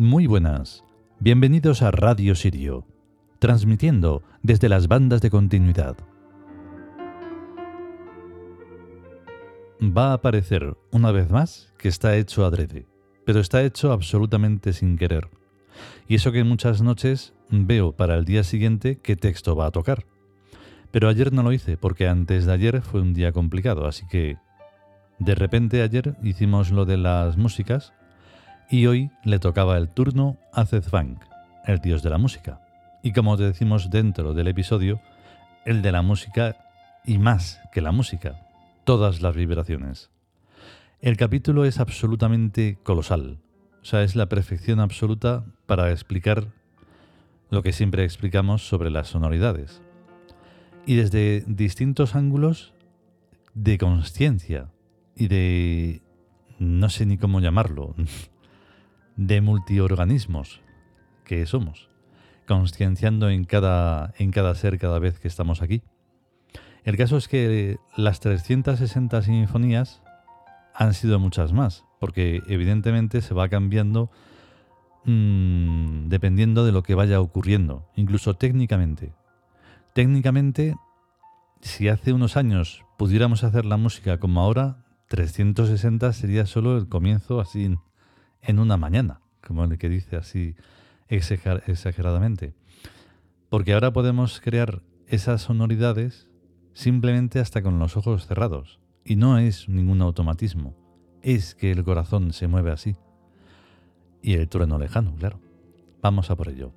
Muy 0.00 0.26
buenas, 0.26 0.82
bienvenidos 1.18 1.82
a 1.82 1.90
Radio 1.90 2.34
Sirio, 2.34 2.86
transmitiendo 3.38 4.22
desde 4.42 4.70
las 4.70 4.88
bandas 4.88 5.20
de 5.20 5.28
continuidad. 5.28 5.94
Va 9.82 10.14
a 10.14 10.22
parecer 10.22 10.74
una 10.90 11.12
vez 11.12 11.28
más 11.28 11.74
que 11.76 11.88
está 11.88 12.16
hecho 12.16 12.46
adrede, 12.46 12.86
pero 13.26 13.40
está 13.40 13.62
hecho 13.62 13.92
absolutamente 13.92 14.72
sin 14.72 14.96
querer. 14.96 15.28
Y 16.08 16.14
eso 16.14 16.32
que 16.32 16.44
muchas 16.44 16.80
noches 16.80 17.34
veo 17.50 17.92
para 17.92 18.14
el 18.14 18.24
día 18.24 18.42
siguiente 18.42 19.00
qué 19.02 19.16
texto 19.16 19.54
va 19.54 19.66
a 19.66 19.70
tocar. 19.70 20.06
Pero 20.90 21.10
ayer 21.10 21.30
no 21.30 21.42
lo 21.42 21.52
hice 21.52 21.76
porque 21.76 22.08
antes 22.08 22.46
de 22.46 22.52
ayer 22.54 22.80
fue 22.80 23.02
un 23.02 23.12
día 23.12 23.32
complicado, 23.32 23.86
así 23.86 24.06
que 24.08 24.38
de 25.18 25.34
repente 25.34 25.82
ayer 25.82 26.16
hicimos 26.22 26.70
lo 26.70 26.86
de 26.86 26.96
las 26.96 27.36
músicas 27.36 27.92
y 28.70 28.86
hoy 28.86 29.10
le 29.24 29.40
tocaba 29.40 29.76
el 29.76 29.88
turno 29.88 30.38
a 30.52 30.64
Zedfang, 30.64 31.18
el 31.66 31.80
dios 31.80 32.02
de 32.02 32.10
la 32.10 32.18
música. 32.18 32.60
Y 33.02 33.12
como 33.12 33.36
te 33.36 33.42
decimos 33.42 33.90
dentro 33.90 34.32
del 34.32 34.46
episodio, 34.46 35.00
el 35.66 35.82
de 35.82 35.90
la 35.90 36.02
música 36.02 36.56
y 37.04 37.18
más 37.18 37.60
que 37.72 37.80
la 37.80 37.90
música, 37.90 38.46
todas 38.84 39.22
las 39.22 39.34
vibraciones. 39.34 40.10
El 41.00 41.16
capítulo 41.16 41.64
es 41.64 41.80
absolutamente 41.80 42.78
colosal, 42.84 43.40
o 43.82 43.84
sea, 43.84 44.04
es 44.04 44.14
la 44.14 44.28
perfección 44.28 44.78
absoluta 44.78 45.44
para 45.66 45.90
explicar 45.90 46.46
lo 47.50 47.62
que 47.62 47.72
siempre 47.72 48.04
explicamos 48.04 48.68
sobre 48.68 48.90
las 48.90 49.08
sonoridades. 49.08 49.82
Y 50.86 50.94
desde 50.94 51.42
distintos 51.48 52.14
ángulos 52.14 52.72
de 53.54 53.78
conciencia 53.78 54.70
y 55.16 55.26
de... 55.26 56.02
no 56.60 56.88
sé 56.88 57.04
ni 57.06 57.18
cómo 57.18 57.40
llamarlo, 57.40 57.96
de 59.20 59.42
multiorganismos 59.42 60.62
que 61.24 61.44
somos, 61.44 61.90
concienciando 62.48 63.28
en 63.28 63.44
cada, 63.44 64.14
en 64.16 64.30
cada 64.30 64.54
ser 64.54 64.78
cada 64.78 64.98
vez 64.98 65.20
que 65.20 65.28
estamos 65.28 65.60
aquí. 65.60 65.82
El 66.84 66.96
caso 66.96 67.18
es 67.18 67.28
que 67.28 67.76
las 67.98 68.20
360 68.20 69.20
sinfonías 69.20 70.00
han 70.74 70.94
sido 70.94 71.18
muchas 71.18 71.52
más, 71.52 71.84
porque 72.00 72.42
evidentemente 72.48 73.20
se 73.20 73.34
va 73.34 73.50
cambiando 73.50 74.10
mmm, 75.04 76.08
dependiendo 76.08 76.64
de 76.64 76.72
lo 76.72 76.82
que 76.82 76.94
vaya 76.94 77.20
ocurriendo, 77.20 77.86
incluso 77.96 78.34
técnicamente. 78.34 79.12
Técnicamente, 79.92 80.76
si 81.60 81.88
hace 81.88 82.14
unos 82.14 82.38
años 82.38 82.86
pudiéramos 82.96 83.44
hacer 83.44 83.66
la 83.66 83.76
música 83.76 84.18
como 84.18 84.40
ahora, 84.40 84.78
360 85.08 86.10
sería 86.14 86.46
solo 86.46 86.78
el 86.78 86.88
comienzo 86.88 87.38
así 87.38 87.76
en 88.42 88.58
una 88.58 88.76
mañana, 88.76 89.20
como 89.46 89.64
el 89.64 89.78
que 89.78 89.88
dice 89.88 90.16
así 90.16 90.54
exageradamente. 91.08 92.54
Porque 93.48 93.74
ahora 93.74 93.92
podemos 93.92 94.40
crear 94.40 94.82
esas 95.06 95.42
sonoridades 95.42 96.28
simplemente 96.72 97.40
hasta 97.40 97.62
con 97.62 97.78
los 97.78 97.96
ojos 97.96 98.26
cerrados. 98.26 98.80
Y 99.04 99.16
no 99.16 99.38
es 99.38 99.68
ningún 99.68 100.02
automatismo, 100.02 100.76
es 101.22 101.54
que 101.54 101.70
el 101.72 101.84
corazón 101.84 102.32
se 102.32 102.46
mueve 102.46 102.70
así. 102.70 102.96
Y 104.22 104.34
el 104.34 104.48
trueno 104.48 104.78
lejano, 104.78 105.14
claro. 105.16 105.40
Vamos 106.02 106.30
a 106.30 106.36
por 106.36 106.48
ello. 106.48 106.72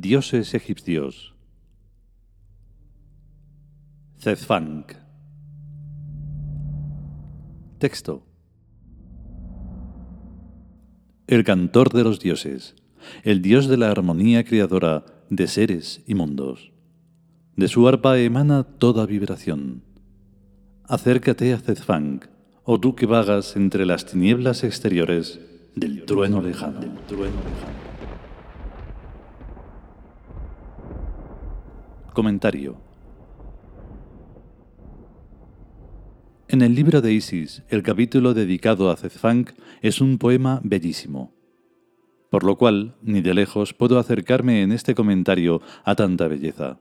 Dioses 0.00 0.52
egipcios. 0.52 1.34
Zedfang. 4.20 4.84
Texto. 7.78 8.26
El 11.26 11.44
cantor 11.44 11.94
de 11.94 12.04
los 12.04 12.20
dioses, 12.20 12.74
el 13.22 13.40
dios 13.40 13.68
de 13.68 13.78
la 13.78 13.90
armonía 13.90 14.44
creadora 14.44 15.06
de 15.30 15.46
seres 15.46 16.02
y 16.06 16.14
mundos. 16.14 16.72
De 17.56 17.66
su 17.66 17.88
arpa 17.88 18.18
emana 18.18 18.64
toda 18.64 19.06
vibración. 19.06 19.82
Acércate 20.84 21.54
a 21.54 21.58
Zedfang, 21.58 22.20
o 22.64 22.74
oh 22.74 22.80
tú 22.80 22.94
que 22.96 23.06
vagas 23.06 23.56
entre 23.56 23.86
las 23.86 24.04
tinieblas 24.04 24.62
exteriores 24.62 25.40
del 25.74 26.04
trueno. 26.04 26.42
Del 26.42 26.52
trueno 26.52 27.30
lejano. 27.48 27.75
Comentario. 32.16 32.78
En 36.48 36.62
el 36.62 36.74
libro 36.74 37.02
de 37.02 37.12
Isis, 37.12 37.62
el 37.68 37.82
capítulo 37.82 38.32
dedicado 38.32 38.90
a 38.90 38.96
Zedfang 38.96 39.48
es 39.82 40.00
un 40.00 40.16
poema 40.16 40.62
bellísimo, 40.64 41.34
por 42.30 42.42
lo 42.42 42.56
cual 42.56 42.94
ni 43.02 43.20
de 43.20 43.34
lejos 43.34 43.74
puedo 43.74 43.98
acercarme 43.98 44.62
en 44.62 44.72
este 44.72 44.94
comentario 44.94 45.60
a 45.84 45.94
tanta 45.94 46.26
belleza, 46.26 46.80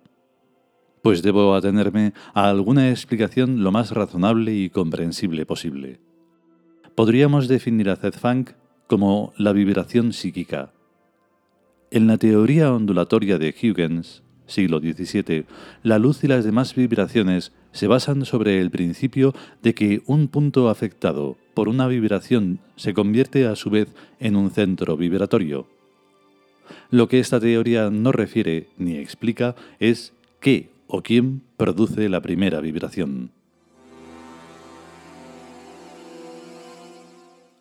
pues 1.04 1.22
debo 1.22 1.54
atenerme 1.54 2.14
a 2.34 2.48
alguna 2.48 2.90
explicación 2.90 3.62
lo 3.62 3.74
más 3.74 3.92
razonable 3.92 4.56
y 4.56 4.70
comprensible 4.70 5.46
posible. 5.46 6.00
Podríamos 6.96 7.50
definir 7.50 7.90
a 7.90 7.98
Zedfang 7.98 8.56
como 8.88 9.34
la 9.38 9.52
vibración 9.52 10.14
psíquica. 10.14 10.72
En 11.92 12.08
la 12.08 12.18
teoría 12.18 12.74
ondulatoria 12.74 13.38
de 13.38 13.54
Huygens, 13.62 14.24
siglo 14.48 14.80
XVII, 14.80 15.46
la 15.84 16.00
luz 16.00 16.24
y 16.24 16.28
las 16.28 16.46
demás 16.46 16.76
vibraciones 16.76 17.52
se 17.72 17.88
basan 17.88 18.26
sobre 18.26 18.62
el 18.62 18.72
principio 18.72 19.34
de 19.62 19.74
que 19.74 20.02
un 20.06 20.28
punto 20.28 20.70
afectado 20.70 21.38
por 21.54 21.68
una 21.68 21.88
vibración 21.88 22.60
se 22.76 22.94
convierte 22.94 23.48
a 23.48 23.56
su 23.56 23.70
vez 23.70 23.90
en 24.20 24.36
un 24.36 24.52
centro 24.52 24.98
vibratorio. 24.98 25.68
Lo 26.90 27.08
que 27.08 27.20
esta 27.20 27.40
teoría 27.40 27.90
no 27.90 28.12
refiere 28.12 28.70
ni 28.78 28.98
explica 28.98 29.56
es 29.80 30.14
qué 30.40 30.70
o 30.88 31.02
quién 31.02 31.42
produce 31.58 32.10
la 32.10 32.22
primera 32.22 32.62
vibración. 32.62 33.32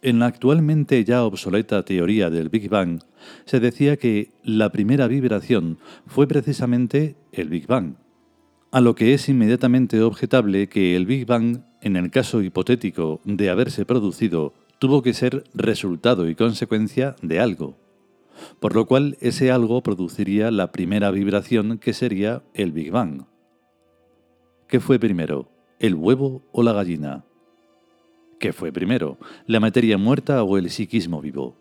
En 0.04 0.18
la 0.18 0.26
actualmente 0.26 1.02
ya 1.02 1.24
obsoleta 1.24 1.82
teoría 1.82 2.28
del 2.28 2.50
Big 2.50 2.68
Bang, 2.68 3.00
se 3.46 3.58
decía 3.58 3.96
que 3.96 4.32
la 4.42 4.68
primera 4.68 5.06
vibración 5.06 5.78
fue 6.06 6.26
precisamente 6.26 7.16
el 7.32 7.48
Big 7.48 7.66
Bang, 7.66 7.94
a 8.70 8.82
lo 8.82 8.94
que 8.94 9.14
es 9.14 9.30
inmediatamente 9.30 10.02
objetable 10.02 10.68
que 10.68 10.94
el 10.94 11.06
Big 11.06 11.24
Bang, 11.24 11.60
en 11.80 11.96
el 11.96 12.10
caso 12.10 12.42
hipotético 12.42 13.22
de 13.24 13.48
haberse 13.48 13.86
producido, 13.86 14.52
tuvo 14.78 15.00
que 15.00 15.14
ser 15.14 15.44
resultado 15.54 16.28
y 16.28 16.34
consecuencia 16.34 17.16
de 17.22 17.40
algo, 17.40 17.78
por 18.60 18.74
lo 18.74 18.84
cual 18.84 19.16
ese 19.22 19.50
algo 19.50 19.82
produciría 19.82 20.50
la 20.50 20.70
primera 20.70 21.10
vibración 21.12 21.78
que 21.78 21.94
sería 21.94 22.42
el 22.52 22.72
Big 22.72 22.90
Bang. 22.90 23.22
¿Qué 24.68 24.80
fue 24.80 24.98
primero, 24.98 25.48
el 25.78 25.94
huevo 25.94 26.42
o 26.52 26.62
la 26.62 26.74
gallina? 26.74 27.24
¿Qué 28.44 28.52
fue 28.52 28.72
primero, 28.72 29.16
la 29.46 29.58
materia 29.58 29.96
muerta 29.96 30.42
o 30.42 30.58
el 30.58 30.68
psiquismo 30.68 31.22
vivo? 31.22 31.56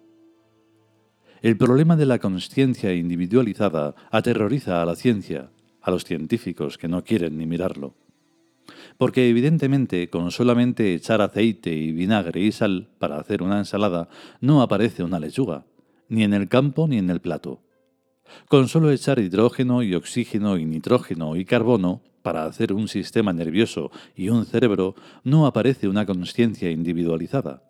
El 1.42 1.56
problema 1.56 1.96
de 1.96 2.06
la 2.06 2.20
conciencia 2.20 2.94
individualizada 2.94 3.96
aterroriza 4.12 4.82
a 4.82 4.86
la 4.86 4.98
ciencia, 4.98 5.50
a 5.82 5.92
los 5.92 6.04
científicos 6.04 6.78
que 6.78 6.90
no 6.90 7.06
quieren 7.06 7.38
ni 7.38 7.46
mirarlo. 7.46 7.96
porque 8.98 9.30
evidentemente 9.30 10.10
con 10.10 10.30
solamente 10.32 10.94
echar 10.94 11.22
aceite 11.22 11.74
y 11.74 11.94
vinagre 11.94 12.42
y 12.42 12.52
sal 12.52 12.90
para 13.00 13.18
hacer 13.18 13.44
una 13.44 13.60
ensalada 13.60 14.10
no 14.42 14.62
aparece 14.62 15.04
una 15.04 15.22
lechuga, 15.22 15.66
ni 16.10 16.26
en 16.26 16.34
el 16.34 16.50
campo 16.50 16.90
ni 16.90 16.98
en 16.98 17.10
el 17.10 17.22
plato. 17.22 17.62
Con 18.50 18.68
solo 18.68 18.92
echar 18.92 19.20
hidrógeno 19.20 19.84
y 19.84 19.96
oxígeno 19.96 20.58
y 20.58 20.66
nitrógeno 20.66 21.38
y 21.38 21.46
carbono 21.46 22.02
para 22.24 22.46
hacer 22.46 22.74
un 22.74 22.88
sistema 22.88 23.34
nervioso 23.34 23.92
y 24.16 24.30
un 24.30 24.46
cerebro 24.46 24.96
no 25.24 25.46
aparece 25.46 25.88
una 25.88 26.06
conciencia 26.06 26.72
individualizada. 26.72 27.62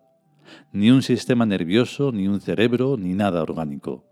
Ni 0.72 0.90
un 0.90 1.02
sistema 1.02 1.44
nervioso, 1.44 2.12
ni 2.12 2.28
un 2.28 2.40
cerebro, 2.40 2.96
ni 2.96 3.14
nada 3.14 3.42
orgánico. 3.42 4.04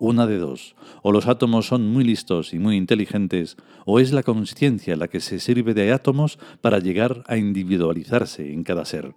Una 0.00 0.28
de 0.28 0.38
dos, 0.38 0.76
o 1.02 1.10
los 1.10 1.26
átomos 1.26 1.66
son 1.66 1.88
muy 1.88 2.04
listos 2.04 2.54
y 2.54 2.60
muy 2.60 2.76
inteligentes, 2.76 3.56
o 3.84 3.98
es 3.98 4.12
la 4.12 4.22
conciencia 4.22 4.94
la 4.94 5.08
que 5.08 5.18
se 5.18 5.40
sirve 5.40 5.74
de 5.74 5.92
átomos 5.92 6.38
para 6.60 6.78
llegar 6.78 7.24
a 7.26 7.36
individualizarse 7.36 8.52
en 8.52 8.62
cada 8.62 8.84
ser. 8.84 9.14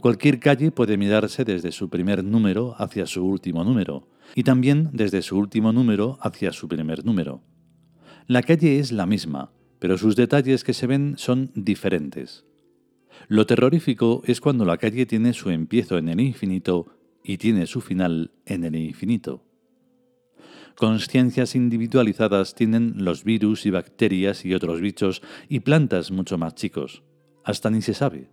Cualquier 0.00 0.40
calle 0.40 0.70
puede 0.70 0.96
mirarse 0.96 1.44
desde 1.44 1.70
su 1.70 1.90
primer 1.90 2.24
número 2.24 2.74
hacia 2.78 3.04
su 3.06 3.26
último 3.26 3.62
número, 3.62 4.08
y 4.34 4.42
también 4.42 4.88
desde 4.92 5.20
su 5.20 5.36
último 5.36 5.72
número 5.72 6.18
hacia 6.22 6.52
su 6.52 6.66
primer 6.68 7.04
número. 7.04 7.42
La 8.30 8.42
calle 8.42 8.78
es 8.78 8.92
la 8.92 9.06
misma, 9.06 9.50
pero 9.80 9.98
sus 9.98 10.14
detalles 10.14 10.62
que 10.62 10.72
se 10.72 10.86
ven 10.86 11.14
son 11.18 11.50
diferentes. 11.56 12.44
Lo 13.26 13.44
terrorífico 13.44 14.22
es 14.24 14.40
cuando 14.40 14.64
la 14.64 14.76
calle 14.76 15.04
tiene 15.04 15.32
su 15.32 15.50
empiezo 15.50 15.98
en 15.98 16.08
el 16.08 16.20
infinito 16.20 16.94
y 17.24 17.38
tiene 17.38 17.66
su 17.66 17.80
final 17.80 18.30
en 18.46 18.62
el 18.62 18.76
infinito. 18.76 19.42
Consciencias 20.76 21.56
individualizadas 21.56 22.54
tienen 22.54 22.94
los 22.98 23.24
virus 23.24 23.66
y 23.66 23.70
bacterias 23.70 24.44
y 24.44 24.54
otros 24.54 24.80
bichos 24.80 25.22
y 25.48 25.58
plantas 25.58 26.12
mucho 26.12 26.38
más 26.38 26.54
chicos, 26.54 27.02
hasta 27.42 27.68
ni 27.68 27.82
se 27.82 27.94
sabe. 27.94 28.30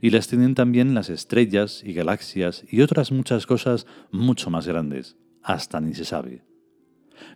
Y 0.00 0.10
las 0.10 0.26
tienen 0.26 0.56
también 0.56 0.94
las 0.94 1.10
estrellas 1.10 1.84
y 1.84 1.92
galaxias 1.92 2.64
y 2.68 2.80
otras 2.80 3.12
muchas 3.12 3.46
cosas 3.46 3.86
mucho 4.10 4.50
más 4.50 4.66
grandes, 4.66 5.16
hasta 5.44 5.80
ni 5.80 5.94
se 5.94 6.04
sabe. 6.04 6.47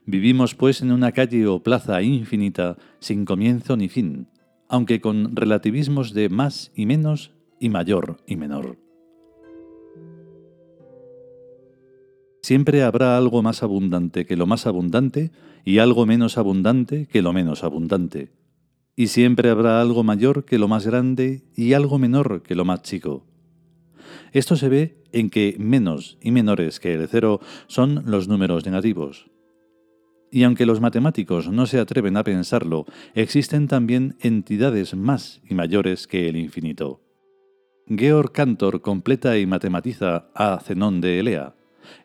Vivimos 0.07 0.55
pues 0.55 0.83
en 0.83 0.93
una 0.93 1.13
calle 1.13 1.47
o 1.47 1.63
plaza 1.63 2.03
infinita 2.03 2.77
sin 2.99 3.25
comienzo 3.25 3.77
ni 3.77 3.89
fin, 3.89 4.29
aunque 4.69 5.01
con 5.01 5.37
relativismos 5.37 6.15
de 6.15 6.29
más 6.29 6.73
y 6.75 6.87
menos 6.87 7.33
y 7.61 7.69
mayor 7.69 8.19
y 8.27 8.37
menor. 8.37 8.79
Siempre 12.43 12.83
habrá 12.83 13.17
algo 13.17 13.41
más 13.43 13.63
abundante 13.63 14.27
que 14.27 14.37
lo 14.37 14.47
más 14.47 14.67
abundante 14.67 15.31
y 15.65 15.79
algo 15.79 16.07
menos 16.07 16.39
abundante 16.39 17.07
que 17.07 17.23
lo 17.23 17.33
menos 17.33 17.63
abundante. 17.63 18.33
Y 18.97 19.07
siempre 19.07 19.49
habrá 19.49 19.81
algo 19.81 20.03
mayor 20.03 20.45
que 20.45 20.59
lo 20.59 20.67
más 20.67 20.85
grande 20.85 21.45
y 21.55 21.73
algo 21.73 21.99
menor 21.99 22.43
que 22.43 22.57
lo 22.57 22.65
más 22.65 22.83
chico. 22.83 23.25
Esto 24.33 24.57
se 24.57 24.69
ve 24.69 25.05
en 25.13 25.31
que 25.31 25.57
menos 25.59 26.19
y 26.21 26.31
menores 26.31 26.81
que 26.81 26.95
el 26.95 27.07
cero 27.09 27.41
son 27.69 28.03
los 28.07 28.29
números 28.29 28.67
negativos. 28.67 29.32
Y 30.35 30.45
aunque 30.45 30.65
los 30.65 30.81
matemáticos 30.81 31.51
no 31.51 31.67
se 31.67 31.79
atreven 31.79 32.17
a 32.17 32.25
pensarlo, 32.25 32.87
existen 33.15 33.69
también 33.69 34.17
entidades 34.21 34.97
más 34.97 35.43
y 35.47 35.55
mayores 35.55 36.07
que 36.07 36.27
el 36.27 36.37
infinito. 36.37 37.03
Georg 37.87 38.33
Cantor 38.33 38.81
completa 38.81 39.37
y 39.37 39.45
matematiza 39.45 40.31
a 40.35 40.59
Zenón 40.61 41.03
de 41.03 41.21
Elea, 41.21 41.55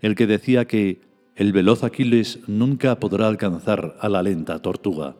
el 0.01 0.15
que 0.15 0.27
decía 0.27 0.65
que 0.65 0.99
el 1.37 1.53
veloz 1.53 1.85
Aquiles 1.85 2.39
nunca 2.47 2.99
podrá 2.99 3.29
alcanzar 3.29 3.95
a 4.01 4.09
la 4.09 4.21
lenta 4.23 4.61
tortuga, 4.61 5.15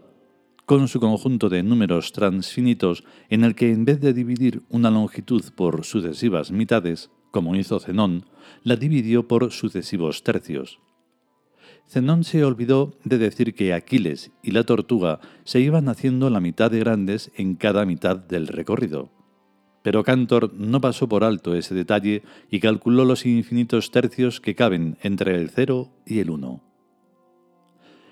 con 0.66 0.90
su 0.90 1.00
conjunto 1.00 1.48
de 1.48 1.64
números 1.64 2.12
transfinitos 2.12 3.06
en 3.30 3.46
el 3.46 3.56
que 3.56 3.72
en 3.72 3.86
vez 3.86 4.02
de 4.02 4.12
dividir 4.12 4.64
una 4.68 4.92
longitud 4.92 5.46
por 5.56 5.86
sucesivas 5.86 6.52
mitades, 6.52 7.10
como 7.32 7.56
hizo 7.56 7.80
Zenón, 7.80 8.26
la 8.64 8.76
dividió 8.76 9.30
por 9.30 9.52
sucesivos 9.54 10.24
tercios. 10.24 10.80
Zenón 11.90 12.24
se 12.24 12.44
olvidó 12.44 12.96
de 13.06 13.18
decir 13.18 13.54
que 13.54 13.74
Aquiles 13.74 14.32
y 14.44 14.52
la 14.52 14.64
tortuga 14.64 15.20
se 15.46 15.62
iban 15.62 15.88
haciendo 15.88 16.30
la 16.30 16.42
mitad 16.42 16.70
de 16.70 16.80
grandes 16.80 17.32
en 17.38 17.56
cada 17.56 17.86
mitad 17.86 18.18
del 18.18 18.48
recorrido. 18.48 19.10
Pero 19.84 20.04
Cantor 20.04 20.54
no 20.54 20.82
pasó 20.82 21.08
por 21.08 21.24
alto 21.24 21.56
ese 21.56 21.74
detalle 21.74 22.24
y 22.52 22.60
calculó 22.60 23.06
los 23.06 23.26
infinitos 23.26 23.92
tercios 23.92 24.42
que 24.42 24.54
caben 24.54 24.98
entre 25.02 25.36
el 25.36 25.50
0 25.50 25.90
y 26.06 26.20
el 26.20 26.30
1. 26.30 26.62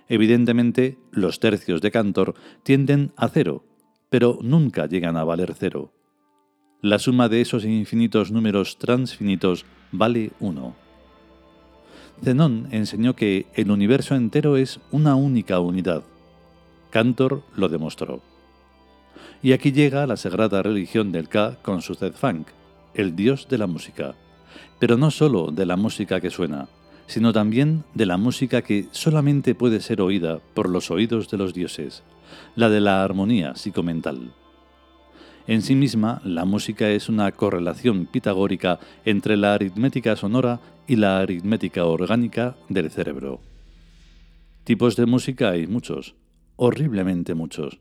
Evidentemente, 0.07 0.97
los 1.11 1.39
tercios 1.39 1.81
de 1.81 1.91
Cantor 1.91 2.35
tienden 2.63 3.11
a 3.17 3.27
cero, 3.27 3.65
pero 4.09 4.39
nunca 4.41 4.85
llegan 4.85 5.17
a 5.17 5.23
valer 5.23 5.53
cero. 5.57 5.91
La 6.81 6.99
suma 6.99 7.27
de 7.27 7.41
esos 7.41 7.65
infinitos 7.65 8.31
números 8.31 8.77
transfinitos 8.77 9.65
vale 9.91 10.31
1. 10.39 10.84
Zenón 12.23 12.67
enseñó 12.71 13.15
que 13.15 13.45
el 13.55 13.71
universo 13.71 14.15
entero 14.15 14.57
es 14.57 14.79
una 14.91 15.15
única 15.15 15.59
unidad. 15.59 16.03
Cantor 16.89 17.43
lo 17.55 17.69
demostró. 17.69 18.21
Y 19.43 19.51
aquí 19.51 19.71
llega 19.71 20.07
la 20.07 20.17
sagrada 20.17 20.63
religión 20.63 21.11
del 21.11 21.27
Ka 21.27 21.57
con 21.61 21.81
su 21.81 21.95
Zedfang, 21.95 22.45
el 22.93 23.15
dios 23.15 23.47
de 23.49 23.57
la 23.57 23.67
música. 23.67 24.15
Pero 24.79 24.97
no 24.97 25.11
solo 25.11 25.51
de 25.51 25.65
la 25.65 25.75
música 25.75 26.21
que 26.21 26.29
suena, 26.31 26.67
sino 27.07 27.33
también 27.33 27.83
de 27.93 28.05
la 28.05 28.17
música 28.17 28.61
que 28.61 28.87
solamente 28.91 29.53
puede 29.53 29.81
ser 29.81 30.01
oída 30.01 30.39
por 30.53 30.69
los 30.69 30.89
oídos 30.89 31.29
de 31.29 31.37
los 31.37 31.53
dioses, 31.53 32.03
la 32.55 32.69
de 32.69 32.81
la 32.81 33.03
armonía 33.03 33.55
psicomental. 33.55 34.33
En 35.47 35.61
sí 35.61 35.75
misma, 35.75 36.21
la 36.23 36.45
música 36.45 36.89
es 36.89 37.09
una 37.09 37.31
correlación 37.31 38.07
pitagórica 38.07 38.79
entre 39.05 39.37
la 39.37 39.53
aritmética 39.53 40.15
sonora 40.15 40.59
y 40.87 40.95
la 40.95 41.19
aritmética 41.19 41.85
orgánica 41.85 42.55
del 42.69 42.89
cerebro. 42.89 43.41
Tipos 44.63 44.95
de 44.95 45.05
música 45.05 45.51
hay 45.51 45.67
muchos, 45.67 46.15
horriblemente 46.55 47.35
muchos 47.35 47.79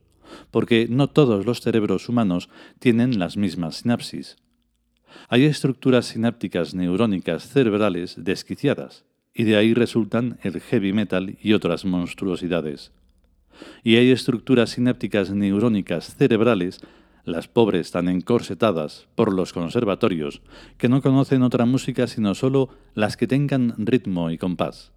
porque 0.51 0.87
no 0.89 1.09
todos 1.09 1.47
los 1.47 1.61
cerebros 1.61 2.09
humanos 2.09 2.49
tienen 2.79 3.19
las 3.19 3.37
mismas 3.37 3.77
sinapsis. 3.77 4.37
Hay 5.29 5.45
estructuras 5.45 6.07
sinápticas 6.07 6.75
neurónicas 6.75 7.49
cerebrales 7.49 8.17
desquiciadas, 8.19 9.05
y 9.33 9.45
de 9.45 9.57
ahí 9.57 9.75
resultan 9.75 10.39
el 10.43 10.61
heavy 10.61 10.93
metal 10.93 11.39
y 11.41 11.53
otras 11.53 11.85
monstruosidades. 11.85 12.93
Y 13.83 13.97
hay 13.97 14.11
estructuras 14.11 14.71
sinápticas 14.71 15.31
neurónicas 15.31 16.17
cerebrales, 16.17 16.81
las 17.25 17.49
pobres 17.49 17.91
tan 17.91 18.09
encorsetadas 18.09 19.07
por 19.15 19.33
los 19.33 19.53
conservatorios, 19.53 20.43
que 20.79 20.89
no 20.89 21.03
conocen 21.03 21.43
otra 21.43 21.65
música 21.67 22.07
sino 22.07 22.35
solo 22.35 22.69
las 22.95 23.17
que 23.17 23.27
tengan 23.27 23.75
ritmo 23.79 24.31
y 24.31 24.39
compás. 24.39 24.93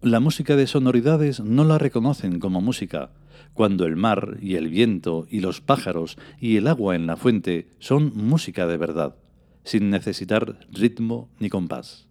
La 0.00 0.20
música 0.20 0.54
de 0.56 0.66
sonoridades 0.66 1.40
no 1.40 1.64
la 1.64 1.76
reconocen 1.76 2.38
como 2.38 2.60
música, 2.60 3.10
cuando 3.52 3.84
el 3.84 3.96
mar 3.96 4.38
y 4.40 4.54
el 4.54 4.68
viento 4.68 5.26
y 5.28 5.40
los 5.40 5.60
pájaros 5.60 6.16
y 6.40 6.56
el 6.56 6.68
agua 6.68 6.94
en 6.94 7.06
la 7.06 7.16
fuente 7.16 7.68
son 7.80 8.12
música 8.14 8.66
de 8.66 8.76
verdad, 8.76 9.16
sin 9.64 9.90
necesitar 9.90 10.60
ritmo 10.70 11.28
ni 11.40 11.48
compás. 11.50 12.06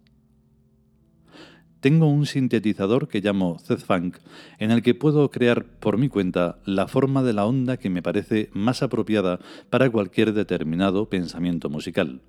Tengo 1.80 2.08
un 2.08 2.26
sintetizador 2.26 3.06
que 3.06 3.20
llamo 3.20 3.56
Zfunk, 3.60 4.16
en 4.58 4.72
el 4.72 4.82
que 4.82 4.94
puedo 4.94 5.30
crear 5.30 5.64
por 5.64 5.96
mi 5.96 6.08
cuenta 6.08 6.58
la 6.64 6.88
forma 6.88 7.22
de 7.22 7.32
la 7.32 7.46
onda 7.46 7.76
que 7.76 7.88
me 7.88 8.02
parece 8.02 8.50
más 8.52 8.82
apropiada 8.82 9.38
para 9.70 9.88
cualquier 9.88 10.32
determinado 10.32 11.08
pensamiento 11.08 11.70
musical. 11.70 12.20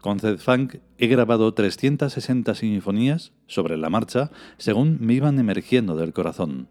Con 0.00 0.20
Zfunk 0.20 0.76
he 0.96 1.06
grabado 1.06 1.52
360 1.52 2.54
sinfonías 2.54 3.32
sobre 3.46 3.76
la 3.76 3.90
marcha 3.90 4.30
según 4.56 4.98
me 5.00 5.14
iban 5.14 5.38
emergiendo 5.38 5.96
del 5.96 6.14
corazón. 6.14 6.68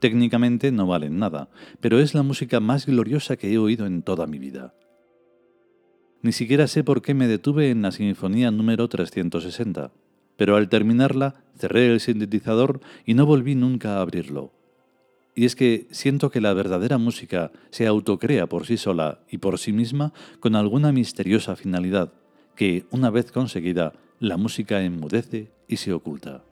Técnicamente 0.00 0.70
no 0.70 0.86
valen 0.86 1.18
nada, 1.18 1.48
pero 1.80 1.98
es 1.98 2.14
la 2.14 2.22
música 2.22 2.60
más 2.60 2.84
gloriosa 2.84 3.36
que 3.36 3.52
he 3.52 3.58
oído 3.58 3.86
en 3.86 4.02
toda 4.02 4.26
mi 4.26 4.38
vida. 4.38 4.74
Ni 6.22 6.32
siquiera 6.32 6.66
sé 6.66 6.84
por 6.84 7.00
qué 7.00 7.14
me 7.14 7.28
detuve 7.28 7.70
en 7.70 7.80
la 7.80 7.92
sinfonía 7.92 8.50
número 8.50 8.88
360, 8.88 9.90
pero 10.40 10.56
al 10.56 10.70
terminarla 10.70 11.34
cerré 11.58 11.92
el 11.92 12.00
sintetizador 12.00 12.80
y 13.04 13.12
no 13.12 13.26
volví 13.26 13.54
nunca 13.54 13.98
a 13.98 14.00
abrirlo. 14.00 14.50
Y 15.34 15.44
es 15.44 15.54
que 15.54 15.86
siento 15.90 16.30
que 16.30 16.40
la 16.40 16.54
verdadera 16.54 16.96
música 16.96 17.52
se 17.68 17.86
autocrea 17.86 18.46
por 18.46 18.64
sí 18.64 18.78
sola 18.78 19.18
y 19.30 19.36
por 19.36 19.58
sí 19.58 19.74
misma 19.74 20.14
con 20.40 20.56
alguna 20.56 20.92
misteriosa 20.92 21.56
finalidad, 21.56 22.14
que, 22.56 22.86
una 22.90 23.10
vez 23.10 23.32
conseguida, 23.32 23.92
la 24.18 24.38
música 24.38 24.80
enmudece 24.80 25.50
y 25.68 25.76
se 25.76 25.92
oculta. 25.92 26.42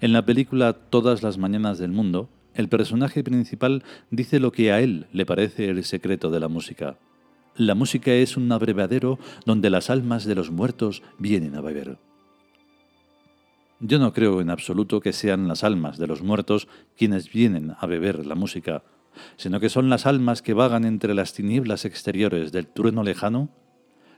En 0.00 0.14
la 0.14 0.24
película 0.24 0.72
Todas 0.72 1.22
las 1.22 1.36
Mañanas 1.36 1.76
del 1.76 1.92
Mundo, 1.92 2.30
el 2.54 2.70
personaje 2.70 3.22
principal 3.22 3.82
dice 4.10 4.40
lo 4.40 4.52
que 4.52 4.72
a 4.72 4.80
él 4.80 5.06
le 5.12 5.26
parece 5.26 5.68
el 5.68 5.84
secreto 5.84 6.30
de 6.30 6.40
la 6.40 6.48
música. 6.48 6.96
La 7.56 7.76
música 7.76 8.12
es 8.12 8.36
un 8.36 8.50
abrevadero 8.50 9.18
donde 9.46 9.70
las 9.70 9.88
almas 9.88 10.24
de 10.24 10.34
los 10.34 10.50
muertos 10.50 11.02
vienen 11.18 11.54
a 11.54 11.60
beber. 11.60 11.98
Yo 13.78 14.00
no 14.00 14.12
creo 14.12 14.40
en 14.40 14.50
absoluto 14.50 15.00
que 15.00 15.12
sean 15.12 15.46
las 15.46 15.62
almas 15.62 15.98
de 15.98 16.08
los 16.08 16.20
muertos 16.20 16.66
quienes 16.96 17.30
vienen 17.30 17.76
a 17.78 17.86
beber 17.86 18.26
la 18.26 18.34
música, 18.34 18.82
sino 19.36 19.60
que 19.60 19.68
son 19.68 19.88
las 19.88 20.04
almas 20.04 20.42
que 20.42 20.52
vagan 20.52 20.84
entre 20.84 21.14
las 21.14 21.32
tinieblas 21.32 21.84
exteriores 21.84 22.50
del 22.50 22.66
trueno 22.66 23.04
lejano, 23.04 23.50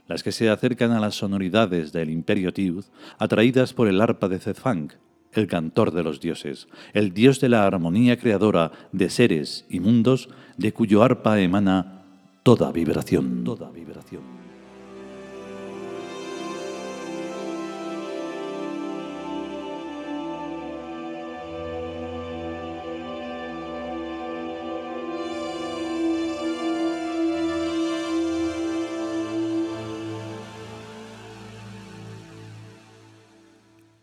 las 0.08 0.22
que 0.22 0.32
se 0.32 0.48
acercan 0.48 0.92
a 0.92 1.00
las 1.00 1.16
sonoridades 1.16 1.92
del 1.92 2.08
imperio 2.08 2.54
Tiud, 2.54 2.84
atraídas 3.18 3.74
por 3.74 3.88
el 3.88 4.00
arpa 4.00 4.28
de 4.28 4.38
Zedfang, 4.38 4.92
el 5.32 5.46
cantor 5.46 5.90
de 5.90 6.04
los 6.04 6.20
dioses, 6.20 6.68
el 6.94 7.12
dios 7.12 7.40
de 7.40 7.50
la 7.50 7.66
armonía 7.66 8.18
creadora 8.18 8.72
de 8.92 9.10
seres 9.10 9.66
y 9.68 9.80
mundos, 9.80 10.30
de 10.56 10.72
cuyo 10.72 11.02
arpa 11.02 11.38
emana 11.40 12.05
toda 12.46 12.70
vibración. 12.70 13.42
Toda 13.42 13.72
vibración. 13.72 14.22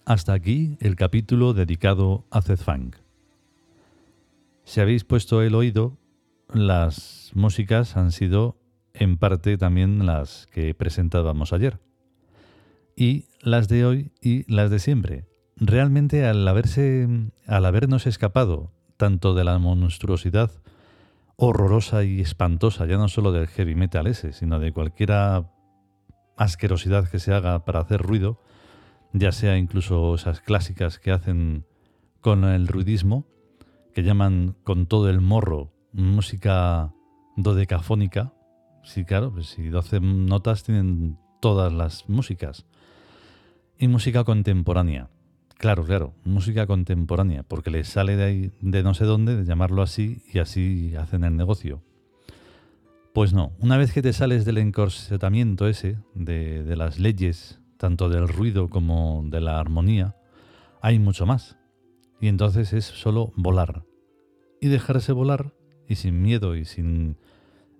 Hasta 0.03 0.33
aquí 0.33 0.75
el 0.81 0.97
capítulo 0.97 1.53
dedicado 1.53 2.25
a 2.29 2.41
Zedfang. 2.41 2.91
Si 4.65 4.81
habéis 4.81 5.05
puesto 5.05 5.41
el 5.41 5.55
oído, 5.55 5.97
las 6.51 7.31
músicas 7.33 7.97
han 7.97 8.11
sido 8.11 8.57
en 8.93 9.17
parte 9.17 9.57
también 9.57 10.05
las 10.05 10.47
que 10.51 10.73
presentábamos 10.73 11.53
ayer. 11.53 11.79
Y 12.95 13.25
las 13.41 13.67
de 13.67 13.85
hoy 13.85 14.11
y 14.21 14.51
las 14.51 14.69
de 14.69 14.79
siempre. 14.79 15.25
Realmente 15.55 16.25
al 16.25 16.47
haberse 16.47 17.07
al 17.47 17.65
habernos 17.65 18.07
escapado 18.07 18.71
tanto 18.97 19.33
de 19.33 19.43
la 19.43 19.57
monstruosidad 19.57 20.51
horrorosa 21.35 22.03
y 22.03 22.21
espantosa, 22.21 22.85
ya 22.85 22.97
no 22.97 23.07
solo 23.09 23.31
del 23.31 23.47
heavy 23.47 23.75
metal 23.75 24.07
ese, 24.07 24.33
sino 24.33 24.59
de 24.59 24.71
cualquier 24.71 25.11
asquerosidad 26.37 27.09
que 27.09 27.19
se 27.19 27.33
haga 27.33 27.65
para 27.65 27.79
hacer 27.79 28.01
ruido, 28.01 28.39
ya 29.13 29.31
sea 29.31 29.57
incluso 29.57 30.15
esas 30.15 30.41
clásicas 30.41 30.99
que 30.99 31.11
hacen 31.11 31.65
con 32.21 32.43
el 32.45 32.67
ruidismo, 32.67 33.27
que 33.93 34.03
llaman 34.03 34.55
con 34.63 34.85
todo 34.85 35.09
el 35.09 35.21
morro 35.21 35.72
música 35.93 36.93
dodecafónica. 37.37 38.33
Sí, 38.83 39.05
claro, 39.05 39.31
pues 39.31 39.47
si 39.47 39.69
12 39.69 40.01
notas 40.01 40.63
tienen 40.63 41.17
todas 41.39 41.71
las 41.71 42.09
músicas. 42.09 42.65
Y 43.77 43.87
música 43.87 44.23
contemporánea. 44.23 45.09
Claro, 45.57 45.85
claro, 45.85 46.13
música 46.25 46.67
contemporánea, 46.67 47.43
porque 47.43 47.69
les 47.69 47.87
sale 47.87 48.17
de 48.17 48.23
ahí, 48.23 48.51
de 48.59 48.83
no 48.83 48.93
sé 48.93 49.05
dónde, 49.05 49.37
de 49.37 49.45
llamarlo 49.45 49.81
así, 49.81 50.21
y 50.33 50.39
así 50.39 50.93
hacen 50.95 51.23
el 51.23 51.37
negocio. 51.37 51.81
Pues 53.13 53.31
no, 53.31 53.53
una 53.59 53.77
vez 53.77 53.93
que 53.93 54.01
te 54.01 54.11
sales 54.11 54.43
del 54.43 54.57
encorsetamiento 54.57 55.67
ese, 55.67 55.99
de, 56.15 56.63
de 56.63 56.75
las 56.75 56.99
leyes 56.99 57.61
tanto 57.83 58.07
del 58.07 58.29
ruido 58.29 58.69
como 58.69 59.23
de 59.25 59.41
la 59.41 59.59
armonía, 59.59 60.15
hay 60.81 60.99
mucho 60.99 61.25
más. 61.25 61.57
Y 62.21 62.29
entonces 62.29 62.71
es 62.71 62.85
solo 62.85 63.33
volar. 63.35 63.83
Y 64.61 64.69
dejarse 64.69 65.11
volar, 65.11 65.53
y 65.87 65.95
sin 65.95 66.21
miedo 66.21 66.55
y 66.55 66.65
sin, 66.65 67.17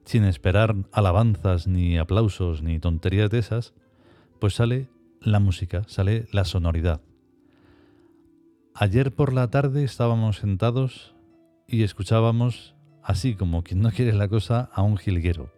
sin 0.05 0.23
esperar 0.23 0.75
alabanzas, 0.91 1.67
ni 1.67 1.97
aplausos, 1.97 2.61
ni 2.61 2.79
tonterías 2.79 3.29
de 3.29 3.39
esas, 3.39 3.73
pues 4.39 4.55
sale 4.55 4.89
la 5.21 5.39
música, 5.39 5.83
sale 5.87 6.27
la 6.31 6.45
sonoridad. 6.45 7.01
Ayer 8.75 9.13
por 9.13 9.33
la 9.33 9.49
tarde 9.49 9.83
estábamos 9.83 10.37
sentados 10.37 11.15
y 11.67 11.83
escuchábamos, 11.83 12.75
así 13.03 13.35
como 13.35 13.63
quien 13.63 13.81
no 13.81 13.91
quiere 13.91 14.13
la 14.13 14.27
cosa, 14.27 14.69
a 14.73 14.81
un 14.81 14.97
jilguero. 14.97 15.51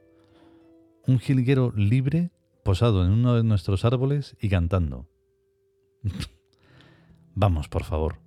Un 1.08 1.20
jilguero 1.20 1.72
libre 1.76 2.32
posado 2.64 3.06
en 3.06 3.12
uno 3.12 3.36
de 3.36 3.44
nuestros 3.44 3.86
árboles 3.86 4.36
y 4.42 4.50
cantando. 4.50 5.08
Vamos, 7.36 7.70
por 7.70 7.84
favor. 7.84 8.20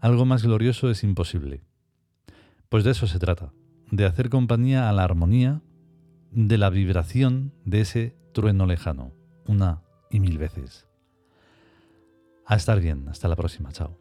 Algo 0.00 0.24
más 0.24 0.42
glorioso 0.42 0.90
es 0.90 1.04
imposible. 1.04 1.62
Pues 2.70 2.84
de 2.84 2.92
eso 2.92 3.08
se 3.08 3.18
trata, 3.18 3.52
de 3.90 4.06
hacer 4.06 4.30
compañía 4.30 4.88
a 4.88 4.92
la 4.92 5.02
armonía, 5.02 5.60
de 6.30 6.56
la 6.56 6.70
vibración 6.70 7.52
de 7.64 7.80
ese 7.80 8.16
trueno 8.32 8.64
lejano, 8.64 9.12
una 9.44 9.82
y 10.08 10.20
mil 10.20 10.38
veces. 10.38 10.86
A 12.46 12.54
estar 12.54 12.80
bien, 12.80 13.08
hasta 13.08 13.26
la 13.26 13.34
próxima, 13.34 13.72
chao. 13.72 13.98